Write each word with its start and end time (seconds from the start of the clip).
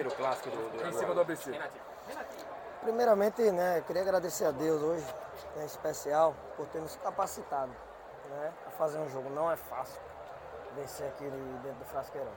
primeiro 0.00 0.10
clássico 0.16 0.50
do, 0.50 0.78
do 0.78 0.88
em 0.88 0.92
cima 0.92 1.14
do 1.14 1.20
ABC. 1.20 1.52
Primeiramente, 2.82 3.42
né, 3.50 3.82
queria 3.86 4.02
agradecer 4.02 4.46
a 4.46 4.50
Deus 4.50 4.82
hoje, 4.82 5.06
em 5.58 5.64
especial, 5.64 6.34
por 6.56 6.66
ter 6.68 6.80
nos 6.80 6.96
capacitado 6.96 7.72
né, 8.30 8.52
a 8.66 8.70
fazer 8.70 8.98
um 8.98 9.08
jogo. 9.10 9.28
Não 9.30 9.50
é 9.50 9.56
fácil 9.56 10.00
vencer 10.74 11.06
aqui 11.08 11.24
dentro 11.24 11.78
do 11.78 11.84
Frasqueirão. 11.84 12.32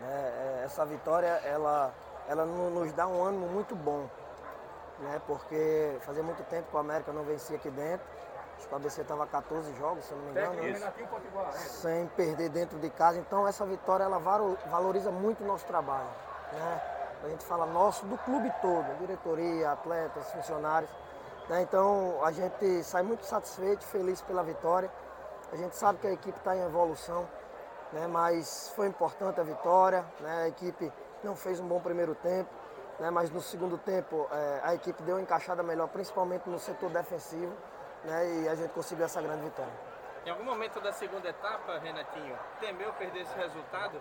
Né? 0.00 0.60
É, 0.60 0.62
essa 0.64 0.84
vitória, 0.84 1.40
ela, 1.44 1.92
ela 2.28 2.44
nos 2.44 2.92
dá 2.92 3.06
um 3.06 3.24
ânimo 3.24 3.46
muito 3.46 3.74
bom, 3.74 4.06
né? 4.98 5.20
porque 5.26 5.96
fazia 6.02 6.22
muito 6.22 6.42
tempo 6.44 6.68
que 6.68 6.76
o 6.76 6.78
América 6.78 7.12
não 7.12 7.24
vencia 7.24 7.56
aqui 7.56 7.70
dentro. 7.70 8.06
Acho 8.58 8.68
que 8.68 8.74
o 8.74 8.76
ABC 8.76 9.00
estava 9.00 9.26
14 9.26 9.74
jogos, 9.76 10.04
se 10.04 10.12
eu 10.12 10.18
não 10.18 10.24
me 10.26 10.30
engano. 10.32 10.54
Né? 10.54 10.92
Sem 11.52 12.06
perder 12.08 12.50
dentro 12.50 12.78
de 12.78 12.90
casa. 12.90 13.18
Então 13.18 13.48
essa 13.48 13.64
vitória 13.64 14.04
ela 14.04 14.18
valoriza 14.18 15.10
muito 15.10 15.42
o 15.42 15.46
nosso 15.46 15.64
trabalho. 15.64 16.08
Né? 16.52 16.80
A 17.24 17.28
gente 17.28 17.44
fala 17.44 17.66
nosso 17.66 18.04
do 18.06 18.18
clube 18.18 18.52
todo, 18.60 18.98
diretoria, 18.98 19.72
atletas, 19.72 20.30
funcionários. 20.32 20.90
Né? 21.48 21.62
Então 21.62 22.24
a 22.24 22.32
gente 22.32 22.82
sai 22.84 23.02
muito 23.02 23.24
satisfeito, 23.24 23.84
feliz 23.84 24.20
pela 24.22 24.42
vitória. 24.42 24.90
A 25.52 25.56
gente 25.56 25.76
sabe 25.76 25.98
que 25.98 26.06
a 26.06 26.12
equipe 26.12 26.38
está 26.38 26.56
em 26.56 26.60
evolução 26.60 27.26
né? 27.92 28.06
mas 28.06 28.72
foi 28.74 28.88
importante 28.88 29.40
a 29.40 29.44
vitória. 29.44 30.04
Né? 30.20 30.44
A 30.44 30.48
equipe 30.48 30.90
não 31.22 31.36
fez 31.36 31.60
um 31.60 31.66
bom 31.66 31.80
primeiro 31.80 32.14
tempo, 32.16 32.50
né? 32.98 33.10
mas 33.10 33.30
no 33.30 33.40
segundo 33.40 33.78
tempo 33.78 34.26
é, 34.32 34.60
a 34.64 34.74
equipe 34.74 35.02
deu 35.02 35.16
uma 35.16 35.22
encaixada 35.22 35.62
melhor, 35.62 35.88
principalmente 35.88 36.48
no 36.48 36.58
setor 36.58 36.90
defensivo, 36.90 37.52
né? 38.04 38.42
e 38.42 38.48
a 38.48 38.54
gente 38.54 38.70
conseguiu 38.70 39.04
essa 39.04 39.20
grande 39.20 39.42
vitória. 39.42 39.91
Em 40.24 40.30
algum 40.30 40.44
momento 40.44 40.80
da 40.80 40.92
segunda 40.92 41.28
etapa, 41.28 41.78
Renatinho, 41.78 42.38
temeu 42.60 42.92
perder 42.92 43.22
esse 43.22 43.34
resultado, 43.36 44.00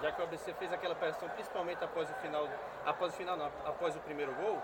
já 0.00 0.10
que 0.10 0.20
o 0.20 0.24
ABC 0.24 0.54
fez 0.54 0.72
aquela 0.72 0.94
pressão, 0.94 1.28
principalmente 1.28 1.84
após 1.84 2.08
o 2.08 2.14
final, 2.14 2.48
após 2.86 3.12
o 3.12 3.16
final 3.16 3.36
não, 3.36 3.46
após 3.66 3.94
o 3.94 3.98
primeiro 4.00 4.32
gol? 4.36 4.58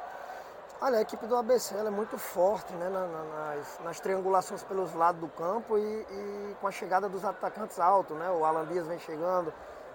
Olha, 0.80 0.98
a 0.98 1.02
equipe 1.02 1.26
do 1.26 1.36
ABC 1.36 1.76
é 1.76 1.90
muito 1.90 2.16
forte 2.16 2.72
né, 2.72 2.88
nas, 2.88 3.78
nas, 3.80 4.00
triangulações 4.00 4.62
pelos 4.64 4.94
lados 4.94 5.20
do 5.20 5.28
campo 5.28 5.76
e, 5.76 5.82
e, 5.82 6.56
com 6.58 6.66
a 6.66 6.70
chegada 6.70 7.06
dos 7.06 7.22
atacantes 7.22 7.78
altos. 7.78 8.16
Né? 8.16 8.30
O 8.30 8.44
Alan 8.44 8.66
Dias 8.66 8.86
vem 8.86 8.98
chegando, 8.98 9.52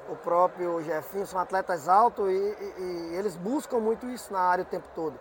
o 0.07 0.15
próprio 0.15 0.79
Jefinho, 0.83 1.25
são 1.25 1.39
atletas 1.39 1.89
altos 1.89 2.29
e, 2.29 2.33
e, 2.33 2.81
e, 2.81 3.15
eles 3.15 3.35
buscam 3.35 3.79
muito 3.79 4.07
isso 4.07 4.31
na 4.31 4.41
área 4.41 4.61
o 4.61 4.67
tempo 4.67 4.87
todo. 4.93 5.19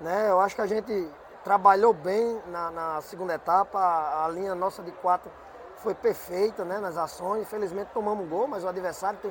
Né? 0.00 0.30
Eu 0.30 0.40
acho 0.40 0.54
que 0.54 0.62
a 0.62 0.66
gente 0.66 1.10
trabalhou 1.46 1.92
bem 1.92 2.42
na, 2.48 2.72
na 2.72 3.00
segunda 3.02 3.32
etapa, 3.32 3.78
a, 3.78 4.24
a, 4.24 4.28
linha 4.28 4.52
nossa 4.52 4.82
de 4.82 4.90
quatro 4.90 5.30
foi 5.76 5.94
perfeita 5.94 6.64
né, 6.64 6.80
nas 6.80 6.96
ações. 6.96 7.42
Infelizmente 7.42 7.92
tomamos 7.94 8.28
gol, 8.28 8.48
mas 8.48 8.64
o 8.64 8.68
adversário 8.68 9.16
tem 9.20 9.30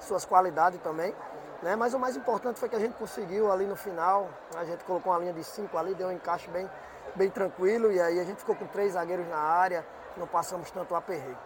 suas 0.00 0.24
qualidades 0.24 0.80
também. 0.80 1.14
Né? 1.62 1.76
Mas 1.76 1.94
o 1.94 2.00
mais 2.00 2.16
importante 2.16 2.58
foi 2.58 2.68
que 2.68 2.74
a 2.74 2.80
gente 2.80 2.94
conseguiu 2.94 3.52
ali 3.52 3.64
no 3.64 3.76
final, 3.76 4.28
a 4.56 4.64
gente 4.64 4.82
colocou 4.82 5.12
uma 5.12 5.20
linha 5.20 5.32
de 5.32 5.44
cinco 5.44 5.78
ali, 5.78 5.94
deu 5.94 6.08
um 6.08 6.12
encaixe 6.12 6.50
bem, 6.50 6.68
bem 7.14 7.30
tranquilo 7.30 7.92
e 7.92 8.00
aí 8.00 8.18
a 8.18 8.24
gente 8.24 8.38
ficou 8.38 8.56
com 8.56 8.66
três 8.66 8.94
zagueiros 8.94 9.28
na 9.28 9.38
área, 9.38 9.86
não 10.16 10.26
passamos 10.26 10.68
tanto 10.72 10.96
aperreio. 10.96 11.38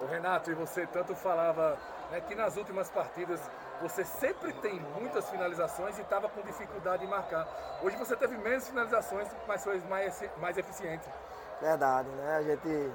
O 0.00 0.06
Renato, 0.06 0.50
e 0.50 0.54
você 0.54 0.86
tanto 0.86 1.14
falava 1.14 1.76
né, 2.10 2.20
que 2.20 2.34
nas 2.34 2.56
últimas 2.56 2.88
partidas 2.90 3.40
você 3.80 4.04
sempre 4.04 4.52
tem 4.54 4.80
muitas 4.98 5.28
finalizações 5.28 5.98
e 5.98 6.02
estava 6.02 6.28
com 6.28 6.40
dificuldade 6.42 7.04
em 7.04 7.08
marcar. 7.08 7.46
Hoje 7.82 7.96
você 7.96 8.16
teve 8.16 8.36
menos 8.38 8.66
finalizações, 8.66 9.28
mas 9.46 9.62
foi 9.62 9.78
mais, 9.88 10.22
mais 10.38 10.56
eficiente. 10.56 11.08
Verdade, 11.60 12.08
né? 12.08 12.36
A 12.36 12.42
gente 12.42 12.92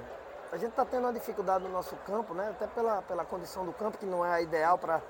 a 0.52 0.56
gente 0.56 0.70
está 0.70 0.84
tendo 0.84 1.04
uma 1.04 1.12
dificuldade 1.12 1.64
no 1.64 1.70
nosso 1.70 1.96
campo, 2.06 2.32
né? 2.32 2.48
Até 2.50 2.66
pela, 2.68 3.02
pela 3.02 3.24
condição 3.24 3.64
do 3.64 3.72
campo, 3.72 3.98
que 3.98 4.06
não 4.06 4.24
é 4.24 4.32
a 4.32 4.40
ideal 4.40 4.78
para 4.78 5.00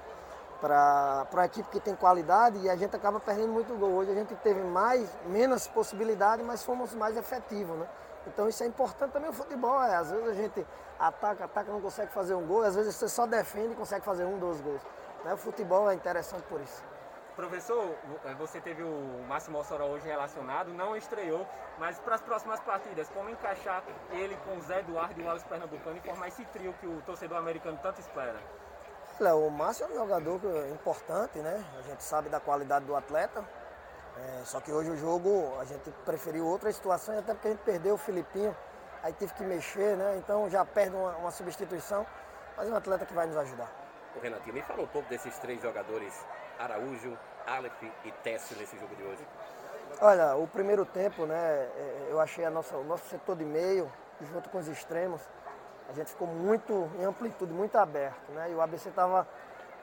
para 0.61 1.27
a 1.35 1.45
equipe 1.45 1.69
que 1.69 1.79
tem 1.79 1.95
qualidade 1.95 2.59
e 2.59 2.71
a 2.71 2.77
gente 2.77 2.97
acaba 2.97 3.21
perdendo 3.21 3.53
muito 3.53 3.75
gol. 3.79 3.93
Hoje 3.93 4.11
a 4.11 4.15
gente 4.15 4.35
teve 4.37 4.61
mais, 4.63 5.07
menos 5.27 5.69
possibilidade, 5.69 6.43
mas 6.43 6.65
fomos 6.65 6.95
mais 6.95 7.15
efetivos, 7.17 7.77
né? 7.77 7.87
Então 8.27 8.49
isso 8.49 8.63
é 8.63 8.67
importante 8.67 9.13
também 9.13 9.31
o 9.31 9.33
futebol, 9.33 9.83
é, 9.83 9.97
às 9.97 10.11
vezes 10.11 10.29
a 10.29 10.35
gente 10.35 10.67
ataca, 10.99 11.45
ataca, 11.45 11.71
não 11.71 11.81
consegue 11.81 12.13
fazer 12.13 12.35
um 12.35 12.47
gol, 12.47 12.63
às 12.63 12.75
vezes 12.75 12.95
você 12.95 13.09
só 13.09 13.27
defende 13.27 13.73
e 13.73 13.77
consegue 13.77 14.05
fazer 14.05 14.25
um, 14.25 14.39
dois 14.39 14.61
gols. 14.61 14.83
Né? 15.25 15.33
O 15.33 15.37
futebol 15.37 15.91
é 15.91 15.95
interessante 15.95 16.43
por 16.45 16.61
isso. 16.61 16.83
Professor, 17.37 17.95
é, 18.25 18.35
você 18.35 18.61
teve 18.61 18.83
o 18.83 19.25
Máximo 19.29 19.59
Ossora 19.59 19.85
hoje 19.85 20.07
relacionado, 20.07 20.73
não 20.73 20.97
estreou, 20.97 21.47
mas 21.79 21.99
para 21.99 22.15
as 22.15 22.23
próximas 22.23 22.61
partidas, 22.61 23.11
como 23.11 23.29
encaixar 23.29 23.83
ele 24.11 24.37
com 24.47 24.57
o 24.57 24.63
Zé 24.63 24.81
Eduardo 24.81 25.21
e 25.21 25.23
o 25.23 25.27
Wallace 25.27 25.45
Pernambucano 25.45 25.99
e 25.99 26.01
formar 26.01 26.29
esse 26.29 26.45
trio 26.47 26.73
que 26.81 26.87
o 26.87 27.03
torcedor 27.03 27.37
americano 27.37 27.79
tanto 27.83 28.01
espera? 28.01 28.41
Olha, 29.21 29.35
o 29.35 29.51
Márcio 29.51 29.85
é 29.85 29.89
um 29.89 29.95
jogador 29.95 30.41
importante, 30.71 31.39
né? 31.39 31.65
A 31.79 31.83
gente 31.83 32.03
sabe 32.03 32.29
da 32.29 32.41
qualidade 32.41 32.87
do 32.87 32.97
atleta. 32.97 33.45
É, 34.17 34.45
só 34.45 34.61
que 34.61 34.73
hoje 34.73 34.91
o 34.91 34.97
jogo 34.97 35.55
a 35.61 35.65
gente 35.65 35.91
preferiu 36.05 36.47
outras 36.47 36.75
situações, 36.77 37.19
até 37.19 37.35
porque 37.35 37.49
a 37.49 37.51
gente 37.51 37.63
perdeu 37.63 37.95
o 37.95 37.99
Filipinho, 37.99 38.57
aí 39.03 39.13
teve 39.13 39.33
que 39.35 39.43
mexer, 39.45 39.97
né? 39.97 40.17
Então 40.19 40.49
já 40.49 40.65
perde 40.65 40.97
uma, 40.97 41.11
uma 41.17 41.31
substituição, 41.31 42.07
mas 42.57 42.69
é 42.69 42.73
um 42.73 42.77
atleta 42.77 43.05
que 43.05 43.13
vai 43.13 43.27
nos 43.27 43.37
ajudar. 43.37 43.71
O 44.17 44.21
Renatinho, 44.21 44.55
me 44.55 44.63
fala 44.63 44.83
um 44.83 44.87
pouco 44.87 45.09
desses 45.11 45.39
três 45.39 45.61
jogadores, 45.61 46.15
Araújo, 46.59 47.19
Aleph 47.47 47.83
e 48.05 48.13
Técio 48.23 48.57
nesse 48.57 48.79
jogo 48.79 48.95
de 48.97 49.03
hoje. 49.03 49.27
Olha, 50.01 50.37
o 50.37 50.49
primeiro 50.49 50.87
tempo, 50.87 51.27
né, 51.27 51.37
é, 51.37 52.09
eu 52.11 52.19
achei 52.19 52.45
a 52.45 52.51
nossa, 52.51 52.77
o 52.77 52.85
nosso 52.85 53.07
setor 53.09 53.37
de 53.37 53.45
meio, 53.45 53.93
junto 54.21 54.49
com 54.49 54.59
os 54.59 54.69
extremos, 54.69 55.21
a 55.89 55.93
gente 55.93 56.11
ficou 56.11 56.27
muito 56.27 56.91
em 56.99 57.05
amplitude, 57.05 57.53
muito 57.53 57.77
aberto, 57.77 58.33
né? 58.33 58.51
E 58.51 58.55
o 58.55 58.61
ABC 58.61 58.89
estava 58.89 59.27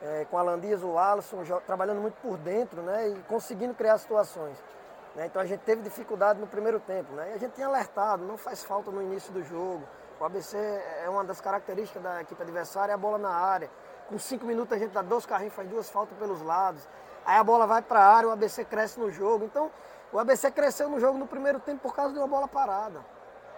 é, 0.02 0.26
com 0.30 0.38
a 0.38 0.42
Landias, 0.42 0.84
o 0.84 0.98
Alisson, 0.98 1.44
trabalhando 1.66 2.02
muito 2.02 2.16
por 2.16 2.38
dentro, 2.38 2.82
né? 2.82 3.10
E 3.10 3.16
conseguindo 3.24 3.74
criar 3.74 3.98
situações. 3.98 4.58
Né? 5.16 5.28
Então 5.28 5.42
a 5.42 5.46
gente 5.46 5.62
teve 5.62 5.82
dificuldade 5.82 6.40
no 6.40 6.48
primeiro 6.48 6.80
tempo, 6.80 7.14
né? 7.14 7.32
E 7.32 7.34
a 7.36 7.38
gente 7.38 7.54
tinha 7.54 7.68
alertado, 7.68 8.24
não 8.26 8.38
faz 8.38 8.64
falta 8.64 8.92
no 8.92 9.02
início 9.02 9.32
do 9.32 9.44
jogo. 9.44 9.84
O 10.20 10.26
ABC 10.26 10.58
é 11.04 11.10
uma 11.10 11.24
das 11.24 11.42
características 11.42 12.02
da 12.02 12.22
equipe 12.22 12.42
adversária, 12.42 12.92
é 12.92 12.96
a 12.96 12.98
bola 12.98 13.18
na 13.18 13.30
área. 13.30 13.70
Com 14.08 14.18
cinco 14.18 14.46
minutos 14.46 14.76
a 14.76 14.80
gente 14.80 14.92
dá 14.92 15.02
dois 15.02 15.26
carrinhos, 15.26 15.54
faz 15.54 15.68
duas 15.70 15.90
faltas 15.90 16.18
pelos 16.18 16.42
lados. 16.42 16.88
Aí 17.26 17.38
a 17.38 17.44
bola 17.44 17.66
vai 17.66 17.82
para 17.82 18.00
a 18.00 18.16
área, 18.16 18.30
o 18.30 18.32
ABC 18.32 18.66
cresce 18.66 19.00
no 19.00 19.10
jogo. 19.10 19.46
Então, 19.46 19.72
o 20.12 20.20
ABC 20.20 20.52
cresceu 20.52 20.90
no 20.90 21.00
jogo 21.00 21.18
no 21.18 21.26
primeiro 21.26 21.60
tempo 21.60 21.82
por 21.82 21.96
causa 21.96 22.14
de 22.14 22.20
uma 22.20 22.28
bola 22.28 22.48
parada. 22.48 23.00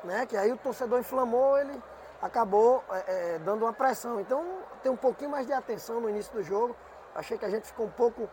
Né? 0.04 0.26
Que 0.26 0.38
aí 0.38 0.52
o 0.52 0.58
torcedor 0.58 1.00
inflamou, 1.00 1.58
ele 1.58 1.82
acabou 2.22 2.84
é, 2.92 3.04
é, 3.36 3.40
dando 3.40 3.64
uma 3.64 3.74
pressão. 3.74 4.20
Então 4.20 4.44
tem 4.86 4.92
um 4.92 4.96
pouquinho 4.96 5.32
mais 5.32 5.48
de 5.48 5.54
atenção 5.54 6.00
no 6.00 6.08
início 6.08 6.32
do 6.32 6.44
jogo. 6.44 6.76
Achei 7.16 7.40
que 7.40 7.46
a 7.46 7.50
gente 7.50 7.66
ficou 7.66 7.88
um 7.88 7.90
pouco, 7.90 8.30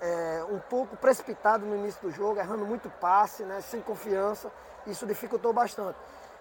é, 0.00 0.44
um 0.48 0.60
pouco 0.60 0.96
precipitado 0.96 1.66
no 1.66 1.74
início 1.74 2.00
do 2.00 2.12
jogo, 2.12 2.38
errando 2.38 2.64
muito 2.64 2.88
passe, 2.88 3.42
né, 3.42 3.60
sem 3.60 3.80
confiança. 3.80 4.48
Isso 4.86 5.04
dificultou 5.04 5.52
bastante. 5.52 5.98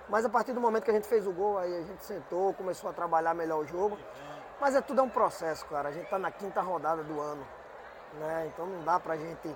Mas 0.07 0.23
a 0.23 0.29
partir 0.29 0.53
do 0.53 0.61
momento 0.61 0.83
que 0.83 0.91
a 0.91 0.93
gente 0.93 1.07
fez 1.07 1.25
o 1.25 1.31
gol, 1.31 1.57
aí 1.57 1.75
a 1.75 1.81
gente 1.81 2.05
sentou, 2.05 2.53
começou 2.53 2.87
a 2.87 2.93
trabalhar 2.93 3.33
melhor 3.33 3.57
o 3.57 3.65
jogo. 3.65 3.97
Mas 4.61 4.75
é 4.75 4.81
tudo 4.81 5.01
é 5.01 5.03
um 5.03 5.09
processo, 5.09 5.65
cara. 5.65 5.89
A 5.89 5.91
gente 5.91 6.03
está 6.03 6.19
na 6.19 6.29
quinta 6.29 6.61
rodada 6.61 7.01
do 7.01 7.19
ano. 7.19 7.43
Né? 8.19 8.51
Então 8.53 8.67
não 8.67 8.83
dá 8.83 8.99
pra 8.99 9.17
gente 9.17 9.55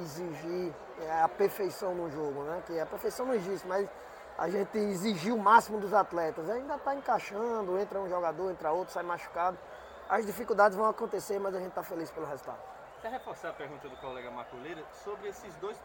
exigir 0.00 0.72
é, 0.98 1.20
a 1.20 1.28
perfeição 1.28 1.94
no 1.94 2.10
jogo, 2.10 2.42
né? 2.44 2.62
Que 2.66 2.80
a 2.80 2.86
perfeição 2.86 3.26
não 3.26 3.34
existe, 3.34 3.68
mas 3.68 3.86
a 4.38 4.48
gente 4.48 4.76
exigiu 4.78 5.36
o 5.36 5.38
máximo 5.38 5.78
dos 5.78 5.92
atletas. 5.92 6.48
Ainda 6.48 6.76
está 6.76 6.94
encaixando, 6.94 7.78
entra 7.78 8.00
um 8.00 8.08
jogador, 8.08 8.50
entra 8.50 8.72
outro, 8.72 8.92
sai 8.92 9.02
machucado. 9.02 9.58
As 10.08 10.26
dificuldades 10.26 10.76
vão 10.76 10.86
acontecer, 10.86 11.38
mas 11.38 11.54
a 11.54 11.58
gente 11.58 11.68
está 11.68 11.82
feliz 11.82 12.10
pelo 12.10 12.26
resultado. 12.26 12.58
Quer 13.00 13.10
reforçar 13.10 13.50
a 13.50 13.52
pergunta 13.52 13.88
do 13.88 13.96
colega 13.96 14.30
Maculeira 14.30 14.82
sobre 15.04 15.28
esses 15.28 15.54
dois 15.56 15.76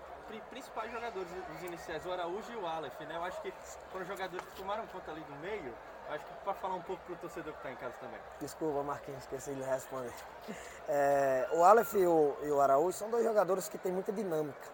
principais 0.50 0.92
jogadores 0.92 1.28
dos 1.30 1.64
iniciais, 1.64 2.06
o 2.06 2.12
Araújo 2.12 2.52
e 2.52 2.56
o 2.56 2.68
Aleph, 2.68 3.00
né? 3.00 3.16
Eu 3.16 3.24
acho 3.24 3.42
que 3.42 3.52
foram 3.92 4.06
jogadores 4.06 4.46
que 4.46 4.56
tomaram 4.58 4.86
conta 4.88 5.12
ali 5.12 5.22
do 5.22 5.36
meio. 5.38 5.74
Acho 6.10 6.26
que 6.26 6.34
para 6.44 6.54
falar 6.54 6.76
um 6.76 6.82
pouco 6.82 7.02
para 7.04 7.14
o 7.14 7.18
torcedor 7.18 7.54
que 7.54 7.60
está 7.60 7.72
em 7.72 7.76
casa 7.76 7.96
também. 8.00 8.20
Desculpa, 8.40 8.84
Marquinhos, 8.84 9.22
esqueci 9.24 9.54
de 9.54 9.64
responder. 9.64 10.14
É, 10.90 11.50
o 11.52 11.66
Aleph 11.66 11.96
e 11.96 12.08
o, 12.08 12.34
e 12.44 12.50
o 12.50 12.62
Araújo 12.62 12.98
são 12.98 13.10
dois 13.10 13.22
jogadores 13.22 13.68
que 13.68 13.78
têm 13.78 13.92
muita 13.92 14.14
dinâmica. 14.14 14.70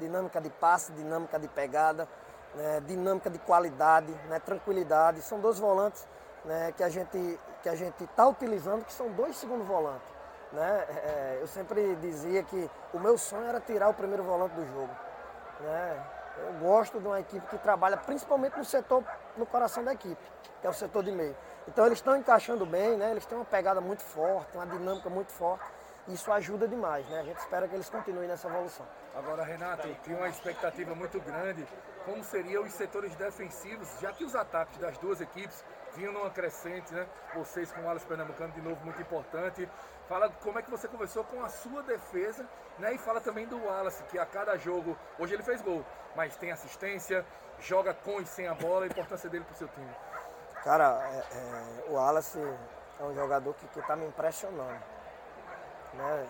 Dinâmica 0.00 0.40
de 0.40 0.48
passe, 0.48 0.90
dinâmica 0.92 1.38
de 1.38 1.46
pegada 1.46 2.08
né, 2.54 2.80
dinâmica 2.86 3.30
de 3.30 3.38
qualidade, 3.38 4.12
né, 4.28 4.38
tranquilidade. 4.38 5.22
São 5.22 5.40
dois 5.40 5.58
volantes 5.58 6.06
né, 6.44 6.72
que 6.76 6.82
a 6.82 6.88
gente 6.88 7.38
que 7.62 7.68
a 7.68 7.74
gente 7.74 8.04
está 8.04 8.26
utilizando, 8.26 8.84
que 8.84 8.92
são 8.92 9.10
dois 9.10 9.36
segundos 9.36 9.66
volantes. 9.66 10.08
Né? 10.52 10.86
É, 10.88 11.38
eu 11.40 11.46
sempre 11.46 11.96
dizia 11.96 12.42
que 12.42 12.70
o 12.92 12.98
meu 12.98 13.18
sonho 13.18 13.46
era 13.46 13.60
tirar 13.60 13.88
o 13.88 13.94
primeiro 13.94 14.22
volante 14.22 14.54
do 14.54 14.64
jogo. 14.66 14.90
Né? 15.60 16.06
Eu 16.38 16.52
gosto 16.60 17.00
de 17.00 17.06
uma 17.06 17.20
equipe 17.20 17.44
que 17.48 17.58
trabalha 17.58 17.96
principalmente 17.96 18.56
no 18.56 18.64
setor, 18.64 19.04
no 19.36 19.44
coração 19.44 19.82
da 19.82 19.92
equipe, 19.92 20.22
que 20.60 20.66
é 20.66 20.70
o 20.70 20.72
setor 20.72 21.02
de 21.02 21.10
meio. 21.10 21.36
Então 21.66 21.84
eles 21.84 21.98
estão 21.98 22.16
encaixando 22.16 22.64
bem, 22.64 22.96
né? 22.96 23.10
eles 23.10 23.26
têm 23.26 23.36
uma 23.36 23.44
pegada 23.44 23.80
muito 23.80 24.02
forte, 24.02 24.56
uma 24.56 24.66
dinâmica 24.66 25.10
muito 25.10 25.32
forte. 25.32 25.64
Isso 26.08 26.32
ajuda 26.32 26.66
demais, 26.66 27.06
né? 27.08 27.20
A 27.20 27.22
gente 27.22 27.38
espera 27.38 27.68
que 27.68 27.74
eles 27.74 27.90
continuem 27.90 28.26
nessa 28.26 28.48
evolução. 28.48 28.86
Agora, 29.14 29.44
Renato, 29.44 29.86
tinha 30.02 30.16
uma 30.16 30.28
expectativa 30.28 30.94
muito 30.94 31.20
grande 31.20 31.66
como 32.06 32.24
seriam 32.24 32.64
os 32.64 32.72
setores 32.72 33.14
defensivos, 33.14 33.88
já 34.00 34.10
que 34.12 34.24
os 34.24 34.34
ataques 34.34 34.78
das 34.78 34.96
duas 34.96 35.20
equipes 35.20 35.62
vinham 35.94 36.12
numa 36.12 36.30
crescente, 36.30 36.94
né? 36.94 37.06
Vocês 37.34 37.70
com 37.70 37.82
o 37.82 37.88
Alas 37.88 38.04
Pernambucano, 38.04 38.52
de 38.54 38.62
novo, 38.62 38.82
muito 38.82 39.02
importante. 39.02 39.68
Fala 40.08 40.30
como 40.30 40.58
é 40.58 40.62
que 40.62 40.70
você 40.70 40.88
conversou 40.88 41.24
com 41.24 41.44
a 41.44 41.50
sua 41.50 41.82
defesa, 41.82 42.48
né? 42.78 42.94
E 42.94 42.98
fala 42.98 43.20
também 43.20 43.46
do 43.46 43.62
Wallace, 43.62 44.02
que 44.04 44.18
a 44.18 44.24
cada 44.24 44.56
jogo, 44.56 44.96
hoje 45.18 45.34
ele 45.34 45.42
fez 45.42 45.60
gol, 45.60 45.84
mas 46.16 46.34
tem 46.36 46.50
assistência, 46.50 47.26
joga 47.60 47.92
com 47.92 48.18
e 48.18 48.24
sem 48.26 48.48
a 48.48 48.54
bola, 48.54 48.84
a 48.84 48.88
importância 48.88 49.28
dele 49.28 49.44
pro 49.44 49.54
seu 49.54 49.68
time. 49.68 49.90
Cara, 50.64 51.02
é, 51.06 51.18
é, 51.18 51.90
o 51.90 51.94
Wallace 51.94 52.38
é 52.98 53.02
um 53.02 53.14
jogador 53.14 53.54
que 53.54 53.78
está 53.78 53.94
me 53.94 54.06
impressionando. 54.06 54.97
Né? 55.98 56.26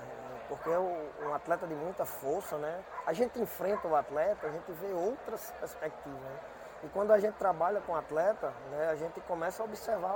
Porque 0.48 0.70
é 0.70 0.78
um 0.78 1.34
atleta 1.34 1.66
de 1.66 1.74
muita 1.74 2.06
força, 2.06 2.56
né? 2.56 2.82
A 3.06 3.12
gente 3.12 3.38
enfrenta 3.38 3.86
o 3.86 3.94
atleta, 3.94 4.46
a 4.46 4.50
gente 4.50 4.72
vê 4.72 4.92
outras 4.92 5.50
perspectivas. 5.60 6.20
Né? 6.20 6.40
E 6.84 6.88
quando 6.88 7.12
a 7.12 7.18
gente 7.18 7.34
trabalha 7.34 7.80
com 7.82 7.92
o 7.92 7.96
atleta, 7.96 8.52
né, 8.70 8.88
a 8.88 8.94
gente 8.94 9.20
começa 9.22 9.62
a 9.62 9.66
observar 9.66 10.14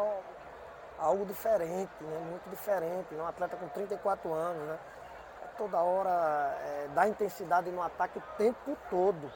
algo 0.99 1.27
diferente, 1.27 1.93
né? 2.01 2.19
muito 2.31 2.49
diferente. 2.49 3.15
Né? 3.15 3.23
Um 3.23 3.27
atleta 3.27 3.57
com 3.57 3.69
34 3.69 4.33
anos, 4.33 4.63
né? 4.69 4.79
toda 5.59 5.79
hora 5.79 6.57
é, 6.61 6.89
dá 6.95 7.07
intensidade 7.07 7.71
no 7.71 7.83
ataque 7.83 8.19
o 8.19 8.23
tempo 8.39 8.77
todo. 8.89 9.31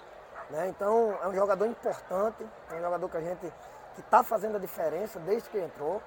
Né? 0.51 0.69
Então 0.69 1.19
é 1.23 1.29
um 1.29 1.35
jogador 1.35 1.67
importante, 1.67 2.47
é 2.71 2.75
um 2.75 2.81
jogador 2.81 3.09
que 3.09 3.17
a 3.17 3.21
gente 3.21 3.53
que 3.95 4.01
está 4.01 4.23
fazendo 4.23 4.57
a 4.57 4.61
diferença 4.61 5.19
desde 5.21 5.49
que 5.51 5.59
entrou. 5.59 6.01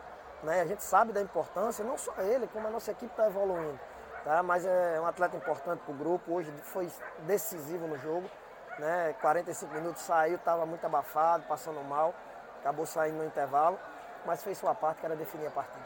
Né? 0.44 0.62
A 0.62 0.66
gente 0.66 0.84
sabe 0.84 1.12
da 1.12 1.22
importância, 1.22 1.84
não 1.84 1.98
só 1.98 2.14
ele, 2.20 2.48
como 2.48 2.68
a 2.68 2.72
nossa 2.72 2.92
equipe 2.92 3.12
está 3.12 3.28
evoluindo. 3.28 3.80
Tá? 4.30 4.44
Mas 4.44 4.64
é 4.64 5.02
um 5.02 5.08
atleta 5.08 5.36
importante 5.36 5.80
para 5.80 5.92
o 5.92 5.98
grupo, 5.98 6.32
hoje 6.32 6.52
foi 6.62 6.88
decisivo 7.22 7.88
no 7.88 7.98
jogo. 7.98 8.30
Né? 8.78 9.16
45 9.22 9.74
minutos 9.74 10.04
saiu, 10.04 10.36
estava 10.36 10.68
muito 10.68 10.86
abafado, 10.86 11.46
passando 11.48 11.84
mal, 11.84 12.14
acabou 12.60 12.86
saindo 12.86 13.18
no 13.18 13.26
intervalo, 13.26 13.80
mas 14.28 14.44
fez 14.44 14.56
sua 14.60 14.76
parte, 14.76 15.00
que 15.00 15.06
era 15.08 15.16
definir 15.16 15.48
a 15.48 15.50
partida. 15.50 15.84